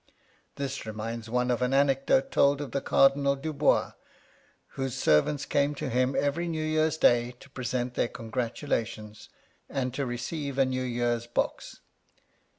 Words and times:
This 0.55 0.87
reminds 0.87 1.29
one 1.29 1.51
of 1.51 1.61
an 1.61 1.75
anecdote 1.75 2.31
told 2.31 2.59
of 2.59 2.71
the 2.71 2.81
Cardinal 2.81 3.35
Dubois, 3.35 3.91
whose 4.69 4.95
servants 4.95 5.45
came 5.45 5.75
to 5.75 5.91
him 5.91 6.15
every 6.17 6.47
New 6.47 6.63
Year's 6.63 6.97
Day 6.97 7.33
to 7.39 7.51
present 7.51 7.93
their 7.93 8.07
congratulations, 8.07 9.29
and 9.69 9.93
to 9.93 10.07
receive 10.07 10.57
a 10.57 10.65
New 10.65 10.81
Year's 10.81 11.27
box. 11.27 11.81